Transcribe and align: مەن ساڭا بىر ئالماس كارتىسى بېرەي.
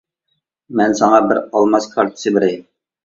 مەن 0.79 0.95
ساڭا 1.01 1.19
بىر 1.31 1.41
ئالماس 1.43 1.87
كارتىسى 1.95 2.35
بېرەي. 2.39 2.59